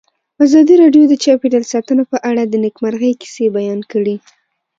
[0.45, 4.15] ازادي راډیو د چاپیریال ساتنه په اړه د نېکمرغۍ کیسې بیان کړې.